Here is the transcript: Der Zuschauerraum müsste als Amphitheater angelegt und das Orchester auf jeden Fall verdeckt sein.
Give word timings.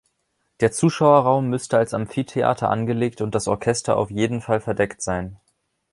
Der 0.61 0.71
Zuschauerraum 0.71 1.47
müsste 1.49 1.77
als 1.77 1.93
Amphitheater 1.93 2.71
angelegt 2.71 3.21
und 3.21 3.35
das 3.35 3.47
Orchester 3.47 3.97
auf 3.97 4.09
jeden 4.09 4.41
Fall 4.41 4.59
verdeckt 4.59 5.03
sein. 5.03 5.37